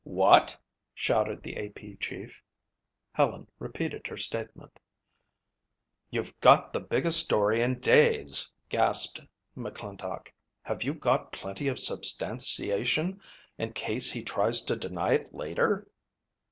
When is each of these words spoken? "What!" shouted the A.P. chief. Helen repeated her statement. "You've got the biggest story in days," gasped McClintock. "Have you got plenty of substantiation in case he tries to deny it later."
"What!" 0.03 0.57
shouted 0.95 1.43
the 1.43 1.57
A.P. 1.57 1.95
chief. 1.97 2.41
Helen 3.11 3.45
repeated 3.59 4.07
her 4.07 4.17
statement. 4.17 4.79
"You've 6.09 6.39
got 6.39 6.73
the 6.73 6.79
biggest 6.79 7.19
story 7.19 7.61
in 7.61 7.79
days," 7.79 8.51
gasped 8.67 9.21
McClintock. 9.55 10.29
"Have 10.63 10.81
you 10.83 10.95
got 10.95 11.31
plenty 11.31 11.67
of 11.67 11.77
substantiation 11.77 13.21
in 13.59 13.73
case 13.73 14.09
he 14.11 14.23
tries 14.23 14.61
to 14.63 14.75
deny 14.75 15.13
it 15.13 15.35
later." 15.35 15.87